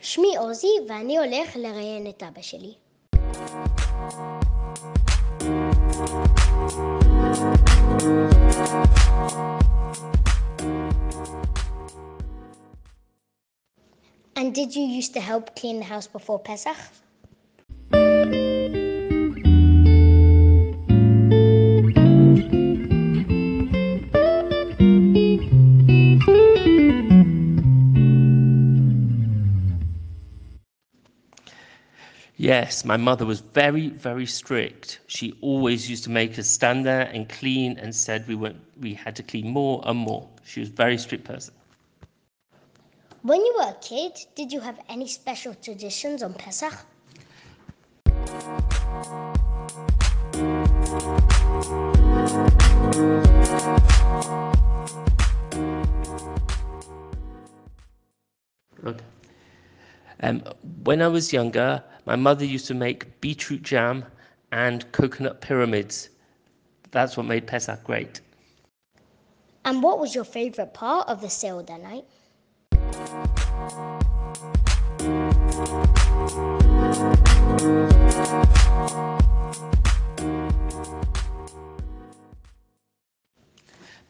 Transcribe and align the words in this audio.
שמי 0.00 0.36
עוזי 0.38 0.72
ואני 0.88 1.18
הולך 1.18 1.56
לראיין 1.56 2.06
את 2.06 2.22
אבא 2.22 2.42
שלי. 2.42 2.74
And 14.38 14.54
did 14.54 14.76
you 14.76 14.82
used 14.82 15.14
to 15.14 15.20
help 15.20 15.56
clean 15.56 15.78
the 15.78 15.84
house 15.84 16.06
before 16.06 16.38
Pesach? 16.38 16.76
Yes, 32.37 32.85
my 32.85 32.97
mother 32.97 33.25
was 33.25 33.41
very, 33.41 33.89
very 33.89 34.25
strict. 34.25 34.99
She 35.07 35.37
always 35.41 35.89
used 35.89 36.03
to 36.05 36.09
make 36.09 36.39
us 36.39 36.47
stand 36.47 36.85
there 36.85 37.03
and 37.13 37.29
clean 37.29 37.77
and 37.77 37.93
said 37.93 38.27
we 38.27 38.35
were 38.35 38.53
we 38.79 38.93
had 38.93 39.15
to 39.17 39.23
clean 39.23 39.49
more 39.49 39.81
and 39.85 39.99
more. 39.99 40.27
She 40.43 40.59
was 40.59 40.69
a 40.69 40.73
very 40.73 40.97
strict 40.97 41.23
person. 41.23 41.53
When 43.21 43.45
you 43.45 43.53
were 43.59 43.69
a 43.69 43.75
kid, 43.81 44.13
did 44.35 44.51
you 44.51 44.59
have 44.61 44.79
any 44.89 45.07
special 45.07 45.53
traditions 45.53 46.23
on 46.23 46.33
Pesach? 46.33 46.73
Okay. 58.83 59.05
Um, 60.23 60.43
when 60.83 61.01
I 61.01 61.07
was 61.07 61.33
younger, 61.33 61.83
my 62.05 62.15
mother 62.15 62.45
used 62.45 62.67
to 62.67 62.75
make 62.75 63.19
beetroot 63.21 63.63
jam 63.63 64.05
and 64.51 64.89
coconut 64.91 65.41
pyramids. 65.41 66.09
That's 66.91 67.17
what 67.17 67.25
made 67.25 67.47
Pesach 67.47 67.83
great. 67.83 68.21
And 69.65 69.81
what 69.81 69.99
was 69.99 70.13
your 70.13 70.23
favorite 70.23 70.73
part 70.73 71.07
of 71.07 71.21
the 71.21 71.29
Seder 71.29 71.77
night? 71.77 72.05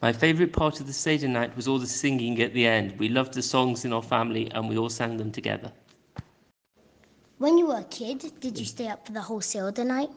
My 0.02 0.12
favourite 0.12 0.52
part 0.52 0.80
of 0.80 0.88
the 0.88 0.94
Seder 0.94 1.28
night 1.28 1.56
was 1.56 1.68
all 1.68 1.78
the 1.78 1.86
singing 1.86 2.42
at 2.42 2.54
the 2.54 2.66
end. 2.66 2.98
We 2.98 3.08
loved 3.08 3.34
the 3.34 3.42
songs 3.42 3.86
in 3.86 3.94
our 3.94 4.02
family 4.02 4.52
and 4.52 4.68
we 4.68 4.78
all 4.78 4.90
sang 4.90 5.16
them 5.16 5.32
together. 5.32 5.72
When 7.42 7.58
you 7.58 7.66
were 7.66 7.80
a 7.80 7.84
kid, 7.86 8.32
did 8.40 8.60
you 8.60 8.66
stay 8.66 8.88
up 8.88 9.04
for 9.04 9.14
the 9.14 9.22
whole 9.22 9.42
Seder 9.42 9.84
night? 9.84 10.12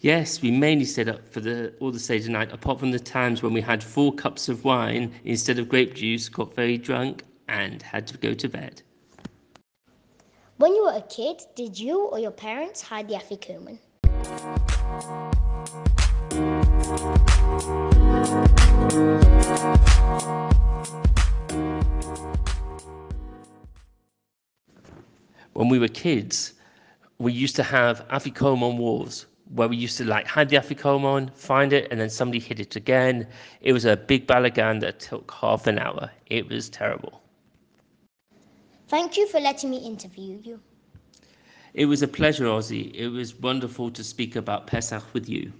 Yes, 0.00 0.42
we 0.42 0.50
mainly 0.50 0.84
stayed 0.84 1.08
up 1.08 1.26
for 1.26 1.40
the 1.40 1.72
all 1.80 1.92
the 1.92 1.98
Seder 1.98 2.28
night, 2.28 2.52
apart 2.52 2.78
from 2.78 2.90
the 2.90 2.98
times 2.98 3.42
when 3.42 3.54
we 3.54 3.62
had 3.62 3.82
four 3.82 4.12
cups 4.12 4.50
of 4.50 4.64
wine 4.64 5.14
instead 5.24 5.58
of 5.58 5.66
grape 5.70 5.94
juice, 5.94 6.28
got 6.28 6.54
very 6.54 6.76
drunk, 6.76 7.24
and 7.48 7.80
had 7.80 8.06
to 8.08 8.18
go 8.18 8.34
to 8.34 8.50
bed. 8.50 8.82
When 10.58 10.74
you 10.74 10.84
were 10.84 10.98
a 10.98 11.08
kid, 11.08 11.40
did 11.54 11.78
you 11.80 12.02
or 12.02 12.18
your 12.18 12.32
parents 12.32 12.82
hide 12.82 13.08
the 13.08 13.14
Afikoman? 13.14 13.78
When 25.58 25.68
we 25.68 25.80
were 25.80 25.88
kids, 25.88 26.52
we 27.18 27.32
used 27.32 27.56
to 27.56 27.64
have 27.64 28.06
Afikoman 28.10 28.76
wars 28.76 29.26
where 29.52 29.66
we 29.66 29.76
used 29.76 29.98
to 29.98 30.04
like 30.04 30.24
hide 30.24 30.50
the 30.50 30.56
Afikoman, 30.56 31.34
find 31.34 31.72
it, 31.72 31.88
and 31.90 32.00
then 32.00 32.10
somebody 32.10 32.38
hid 32.38 32.60
it 32.60 32.76
again. 32.76 33.26
It 33.60 33.72
was 33.72 33.84
a 33.84 33.96
big 33.96 34.28
balagan 34.28 34.78
that 34.82 35.00
took 35.00 35.32
half 35.32 35.66
an 35.66 35.80
hour. 35.80 36.12
It 36.26 36.48
was 36.48 36.68
terrible. 36.68 37.20
Thank 38.86 39.16
you 39.16 39.26
for 39.26 39.40
letting 39.40 39.70
me 39.70 39.78
interview 39.78 40.38
you. 40.44 40.60
It 41.74 41.86
was 41.86 42.02
a 42.02 42.08
pleasure, 42.08 42.44
Ozzy. 42.44 42.94
It 42.94 43.08
was 43.08 43.34
wonderful 43.34 43.90
to 43.90 44.04
speak 44.04 44.36
about 44.36 44.68
Pesach 44.68 45.12
with 45.12 45.28
you. 45.28 45.52